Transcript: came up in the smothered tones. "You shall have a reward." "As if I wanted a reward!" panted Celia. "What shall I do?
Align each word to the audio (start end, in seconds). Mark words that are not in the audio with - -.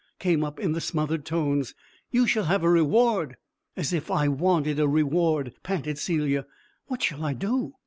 came 0.17 0.43
up 0.43 0.59
in 0.59 0.71
the 0.71 0.81
smothered 0.81 1.23
tones. 1.23 1.75
"You 2.09 2.25
shall 2.25 2.45
have 2.45 2.63
a 2.63 2.69
reward." 2.71 3.37
"As 3.77 3.93
if 3.93 4.09
I 4.09 4.27
wanted 4.29 4.79
a 4.79 4.87
reward!" 4.87 5.53
panted 5.61 5.99
Celia. 5.99 6.47
"What 6.87 7.03
shall 7.03 7.23
I 7.23 7.33
do? 7.33 7.75